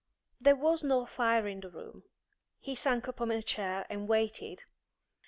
[0.39, 2.05] There was no fire in the room;
[2.59, 4.63] he sank upon a chair and waited.